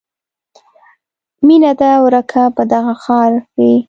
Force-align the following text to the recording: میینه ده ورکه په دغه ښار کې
میینه 1.45 1.71
ده 1.79 1.91
ورکه 2.05 2.41
په 2.55 2.63
دغه 2.71 2.93
ښار 3.03 3.31
کې 3.53 3.71